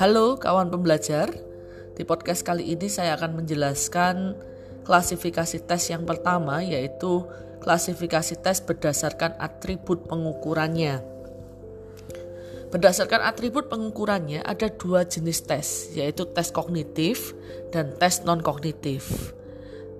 Halo 0.00 0.40
kawan 0.40 0.72
pembelajar, 0.72 1.28
di 1.92 2.08
podcast 2.08 2.40
kali 2.40 2.72
ini 2.72 2.88
saya 2.88 3.20
akan 3.20 3.44
menjelaskan 3.44 4.32
klasifikasi 4.80 5.60
tes 5.68 5.92
yang 5.92 6.08
pertama 6.08 6.64
yaitu 6.64 7.28
klasifikasi 7.60 8.40
tes 8.40 8.64
berdasarkan 8.64 9.36
atribut 9.36 10.08
pengukurannya. 10.08 11.04
Berdasarkan 12.72 13.28
atribut 13.28 13.68
pengukurannya 13.68 14.40
ada 14.40 14.72
dua 14.72 15.04
jenis 15.04 15.44
tes 15.44 15.92
yaitu 15.92 16.24
tes 16.32 16.48
kognitif 16.48 17.36
dan 17.68 17.92
tes 18.00 18.24
non-kognitif. 18.24 19.36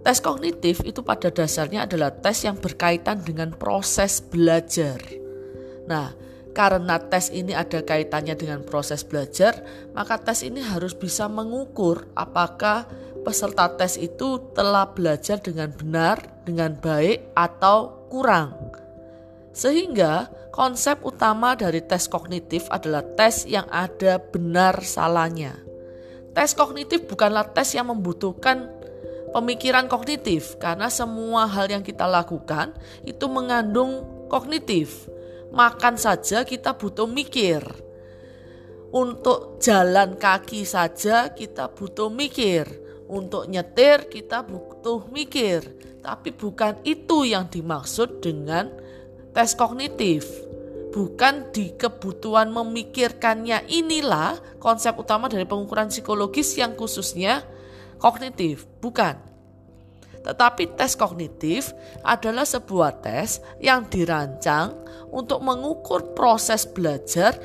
Tes 0.00 0.16
kognitif 0.24 0.80
itu 0.80 1.04
pada 1.04 1.28
dasarnya 1.28 1.84
adalah 1.84 2.08
tes 2.08 2.40
yang 2.48 2.56
berkaitan 2.56 3.20
dengan 3.20 3.52
proses 3.52 4.24
belajar. 4.24 4.96
Nah, 5.84 6.29
karena 6.50 6.98
tes 6.98 7.30
ini 7.30 7.54
ada 7.54 7.82
kaitannya 7.82 8.34
dengan 8.34 8.60
proses 8.66 9.06
belajar, 9.06 9.62
maka 9.94 10.18
tes 10.18 10.42
ini 10.42 10.58
harus 10.58 10.92
bisa 10.98 11.30
mengukur 11.30 12.10
apakah 12.18 12.90
peserta 13.22 13.70
tes 13.78 13.94
itu 14.00 14.40
telah 14.56 14.90
belajar 14.90 15.38
dengan 15.38 15.70
benar, 15.70 16.18
dengan 16.42 16.74
baik, 16.74 17.30
atau 17.38 18.08
kurang. 18.10 18.74
Sehingga 19.54 20.30
konsep 20.50 21.02
utama 21.06 21.54
dari 21.54 21.82
tes 21.82 22.10
kognitif 22.10 22.66
adalah 22.70 23.02
tes 23.14 23.46
yang 23.46 23.66
ada 23.70 24.18
benar 24.18 24.82
salahnya. 24.82 25.54
Tes 26.34 26.54
kognitif 26.54 27.06
bukanlah 27.10 27.50
tes 27.50 27.74
yang 27.74 27.90
membutuhkan 27.90 28.70
pemikiran 29.34 29.86
kognitif 29.86 30.58
karena 30.58 30.90
semua 30.90 31.46
hal 31.46 31.70
yang 31.70 31.82
kita 31.82 32.06
lakukan 32.06 32.74
itu 33.06 33.26
mengandung 33.30 34.02
kognitif 34.30 35.10
makan 35.50 35.94
saja 35.98 36.42
kita 36.46 36.74
butuh 36.74 37.06
mikir. 37.06 37.62
Untuk 38.90 39.62
jalan 39.62 40.18
kaki 40.18 40.66
saja 40.66 41.30
kita 41.30 41.70
butuh 41.70 42.10
mikir. 42.10 42.66
Untuk 43.06 43.46
nyetir 43.46 44.10
kita 44.10 44.42
butuh 44.42 45.06
mikir. 45.14 45.62
Tapi 46.00 46.34
bukan 46.34 46.80
itu 46.82 47.28
yang 47.28 47.46
dimaksud 47.46 48.18
dengan 48.18 48.70
tes 49.30 49.54
kognitif. 49.54 50.26
Bukan 50.90 51.54
di 51.54 51.70
kebutuhan 51.78 52.50
memikirkannya 52.50 53.70
inilah 53.70 54.58
konsep 54.58 54.98
utama 54.98 55.30
dari 55.30 55.46
pengukuran 55.46 55.86
psikologis 55.86 56.58
yang 56.58 56.74
khususnya 56.74 57.46
kognitif. 58.02 58.66
Bukan. 58.82 59.29
Tetapi 60.20 60.76
tes 60.76 60.92
kognitif 60.96 61.72
adalah 62.04 62.44
sebuah 62.44 63.00
tes 63.00 63.40
yang 63.56 63.88
dirancang 63.88 64.76
untuk 65.08 65.40
mengukur 65.40 66.12
proses 66.12 66.68
belajar 66.68 67.40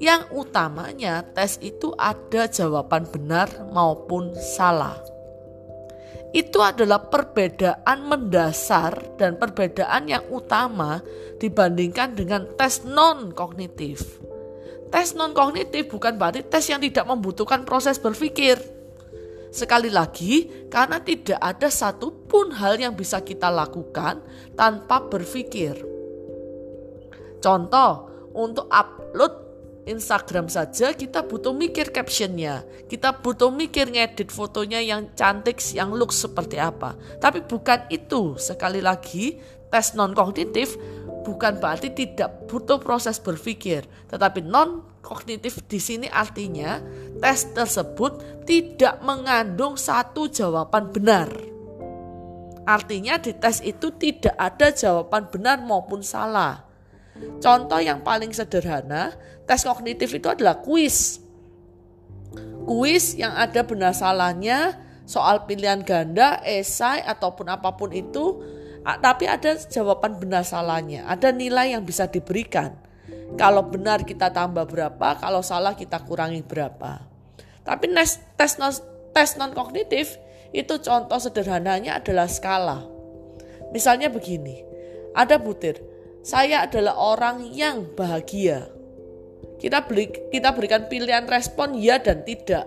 yang 0.00 0.24
utamanya 0.32 1.20
tes 1.36 1.60
itu 1.60 1.92
ada 1.98 2.48
jawaban 2.48 3.04
benar 3.04 3.50
maupun 3.68 4.32
salah. 4.56 4.96
Itu 6.30 6.62
adalah 6.62 7.10
perbedaan 7.10 8.06
mendasar 8.06 9.18
dan 9.18 9.34
perbedaan 9.36 10.06
yang 10.06 10.24
utama 10.30 11.02
dibandingkan 11.42 12.14
dengan 12.14 12.46
tes 12.54 12.86
non-kognitif. 12.86 14.22
Tes 14.94 15.18
non-kognitif 15.18 15.90
bukan 15.90 16.16
berarti 16.16 16.46
tes 16.46 16.64
yang 16.70 16.78
tidak 16.78 17.04
membutuhkan 17.10 17.66
proses 17.66 17.98
berpikir 17.98 18.62
Sekali 19.50 19.90
lagi, 19.90 20.66
karena 20.70 21.02
tidak 21.02 21.38
ada 21.42 21.66
satupun 21.66 22.54
hal 22.54 22.78
yang 22.78 22.94
bisa 22.94 23.18
kita 23.18 23.50
lakukan 23.50 24.22
tanpa 24.54 25.02
berpikir. 25.10 25.74
Contoh, 27.42 28.06
untuk 28.30 28.70
upload 28.70 29.50
Instagram 29.90 30.46
saja 30.46 30.94
kita 30.94 31.26
butuh 31.26 31.50
mikir 31.50 31.90
captionnya, 31.90 32.62
kita 32.86 33.10
butuh 33.10 33.50
mikir 33.50 33.90
ngedit 33.90 34.30
fotonya 34.30 34.78
yang 34.78 35.10
cantik, 35.18 35.58
yang 35.74 35.90
look 35.90 36.14
seperti 36.14 36.62
apa. 36.62 36.94
Tapi 37.18 37.42
bukan 37.42 37.90
itu, 37.90 38.38
sekali 38.38 38.78
lagi 38.78 39.42
tes 39.70 39.94
non 39.94 40.12
kognitif 40.12 40.74
bukan 41.22 41.60
berarti 41.60 41.92
tidak 41.92 42.48
butuh 42.48 42.80
proses 42.80 43.20
berpikir, 43.20 43.84
tetapi 44.08 44.40
non 44.44 44.84
kognitif 45.00 45.60
di 45.68 45.80
sini 45.80 46.06
artinya 46.08 46.80
tes 47.20 47.48
tersebut 47.52 48.44
tidak 48.44 49.00
mengandung 49.04 49.76
satu 49.76 50.28
jawaban 50.28 50.92
benar. 50.92 51.28
Artinya 52.64 53.16
di 53.16 53.32
tes 53.34 53.64
itu 53.64 53.90
tidak 53.96 54.36
ada 54.36 54.70
jawaban 54.70 55.28
benar 55.32 55.58
maupun 55.60 56.04
salah. 56.04 56.64
Contoh 57.40 57.80
yang 57.80 58.00
paling 58.00 58.32
sederhana, 58.32 59.12
tes 59.44 59.64
kognitif 59.64 60.12
itu 60.14 60.28
adalah 60.30 60.60
kuis. 60.60 61.20
Kuis 62.64 63.18
yang 63.18 63.34
ada 63.34 63.66
benar 63.66 63.96
salahnya, 63.96 64.78
soal 65.08 65.44
pilihan 65.44 65.82
ganda, 65.82 66.38
esai 66.46 67.02
ataupun 67.02 67.50
apa 67.50 67.74
pun 67.74 67.90
itu, 67.90 68.40
tapi 68.80 69.28
ada 69.28 69.60
jawaban 69.68 70.16
benar 70.16 70.44
salahnya, 70.44 71.04
ada 71.04 71.28
nilai 71.30 71.76
yang 71.76 71.84
bisa 71.84 72.08
diberikan. 72.08 72.72
Kalau 73.36 73.62
benar 73.68 74.02
kita 74.02 74.32
tambah 74.32 74.66
berapa, 74.66 75.20
kalau 75.20 75.44
salah 75.44 75.76
kita 75.76 76.02
kurangi 76.02 76.42
berapa. 76.42 77.04
Tapi 77.62 77.92
tes 78.34 78.52
non, 78.58 78.72
tes 79.14 79.36
non 79.38 79.52
kognitif 79.54 80.18
itu 80.50 80.80
contoh 80.82 81.20
sederhananya 81.20 82.02
adalah 82.02 82.26
skala. 82.26 82.88
Misalnya 83.70 84.10
begini, 84.10 84.66
ada 85.14 85.38
butir, 85.38 85.78
saya 86.26 86.66
adalah 86.66 86.98
orang 86.98 87.46
yang 87.54 87.86
bahagia. 87.94 88.66
Kita 89.60 89.84
beri, 89.84 90.08
kita 90.32 90.50
berikan 90.56 90.88
pilihan 90.88 91.28
respon 91.28 91.76
ya 91.76 92.00
dan 92.00 92.24
tidak. 92.24 92.66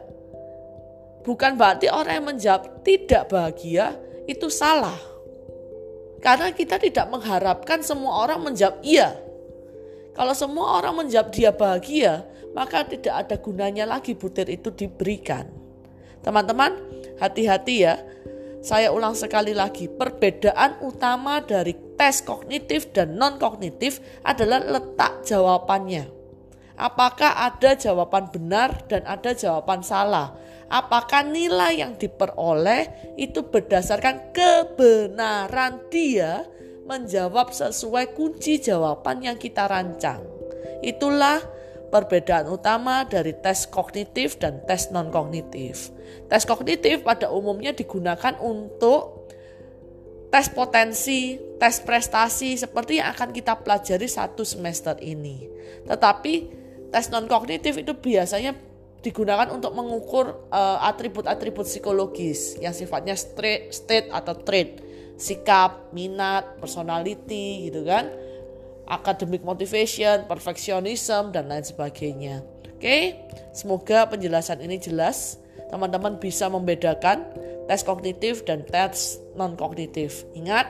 Bukan 1.26 1.58
berarti 1.58 1.90
orang 1.90 2.22
yang 2.22 2.28
menjawab 2.36 2.86
tidak 2.86 3.28
bahagia 3.34 3.98
itu 4.30 4.48
salah. 4.48 5.13
Karena 6.24 6.56
kita 6.56 6.80
tidak 6.80 7.12
mengharapkan 7.12 7.84
semua 7.84 8.24
orang 8.24 8.40
menjawab 8.48 8.80
iya. 8.80 9.12
Kalau 10.16 10.32
semua 10.32 10.80
orang 10.80 11.04
menjawab 11.04 11.36
dia 11.36 11.52
bahagia, 11.52 12.24
maka 12.56 12.88
tidak 12.88 13.28
ada 13.28 13.36
gunanya 13.36 13.84
lagi 13.84 14.16
butir 14.16 14.48
itu 14.48 14.72
diberikan. 14.72 15.52
Teman-teman, 16.24 16.80
hati-hati 17.20 17.76
ya. 17.84 18.00
Saya 18.64 18.96
ulang 18.96 19.12
sekali 19.20 19.52
lagi, 19.52 19.92
perbedaan 19.92 20.80
utama 20.80 21.44
dari 21.44 21.76
tes 22.00 22.24
kognitif 22.24 22.96
dan 22.96 23.20
non-kognitif 23.20 24.00
adalah 24.24 24.64
letak 24.64 25.28
jawabannya. 25.28 26.23
Apakah 26.74 27.48
ada 27.54 27.78
jawaban 27.78 28.34
benar 28.34 28.86
dan 28.90 29.06
ada 29.06 29.34
jawaban 29.38 29.86
salah? 29.86 30.34
Apakah 30.72 31.22
nilai 31.22 31.86
yang 31.86 31.94
diperoleh 32.00 33.14
itu 33.20 33.46
berdasarkan 33.46 34.34
kebenaran 34.34 35.86
dia 35.94 36.50
menjawab 36.84 37.52
sesuai 37.52 38.16
kunci 38.16 38.60
jawaban 38.60 39.24
yang 39.24 39.38
kita 39.40 39.68
rancang. 39.68 40.24
Itulah 40.84 41.40
perbedaan 41.88 42.52
utama 42.52 43.08
dari 43.08 43.32
tes 43.40 43.70
kognitif 43.70 44.36
dan 44.42 44.60
tes 44.68 44.92
non-kognitif. 44.92 45.94
Tes 46.28 46.44
kognitif 46.44 47.06
pada 47.06 47.32
umumnya 47.32 47.72
digunakan 47.72 48.36
untuk 48.44 49.30
tes 50.34 50.50
potensi, 50.50 51.38
tes 51.62 51.80
prestasi 51.86 52.58
seperti 52.58 53.00
yang 53.00 53.14
akan 53.14 53.30
kita 53.32 53.62
pelajari 53.62 54.10
satu 54.10 54.44
semester 54.44 54.98
ini. 55.00 55.48
Tetapi 55.88 56.63
tes 56.94 57.10
non-kognitif 57.10 57.82
itu 57.82 57.98
biasanya 57.98 58.54
digunakan 59.04 59.50
untuk 59.52 59.74
mengukur 59.74 60.48
eh, 60.54 60.88
atribut-atribut 60.88 61.66
uh, 61.66 61.70
psikologis 61.70 62.56
yang 62.62 62.72
sifatnya 62.72 63.18
state, 63.18 63.74
state 63.74 64.08
atau 64.14 64.38
trait 64.38 64.80
sikap, 65.18 65.94
minat, 65.94 66.58
personality 66.58 67.70
gitu 67.70 67.86
kan. 67.86 68.10
Academic 68.84 69.42
motivation, 69.48 70.28
perfectionism 70.28 71.32
dan 71.32 71.48
lain 71.48 71.64
sebagainya. 71.64 72.44
Oke, 72.76 73.16
semoga 73.56 74.04
penjelasan 74.12 74.60
ini 74.60 74.76
jelas. 74.76 75.40
Teman-teman 75.72 76.20
bisa 76.20 76.52
membedakan 76.52 77.24
tes 77.72 77.80
kognitif 77.80 78.44
dan 78.44 78.68
tes 78.68 79.24
non 79.40 79.56
kognitif. 79.56 80.28
Ingat, 80.36 80.68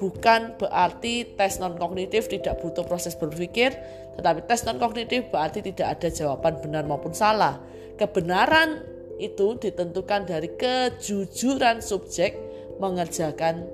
bukan 0.00 0.56
berarti 0.56 1.36
tes 1.36 1.60
non 1.60 1.76
kognitif 1.76 2.32
tidak 2.32 2.56
butuh 2.64 2.88
proses 2.88 3.12
berpikir, 3.12 3.76
tetapi 4.16 4.48
tes 4.48 4.64
non 4.64 4.80
kognitif 4.80 5.28
berarti 5.28 5.60
tidak 5.60 6.00
ada 6.00 6.08
jawaban 6.08 6.56
benar 6.64 6.88
maupun 6.88 7.12
salah. 7.12 7.60
Kebenaran 8.00 8.80
itu 9.20 9.60
ditentukan 9.60 10.24
dari 10.24 10.56
kejujuran 10.56 11.84
subjek 11.84 12.40
mengerjakan 12.80 13.68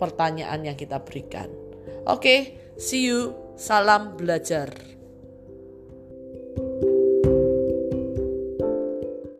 pertanyaan 0.00 0.64
yang 0.64 0.80
kita 0.80 1.04
berikan. 1.04 1.52
Oke, 2.08 2.16
okay, 2.16 2.38
see 2.80 3.04
you. 3.04 3.36
Salam 3.60 4.16
belajar. 4.16 4.72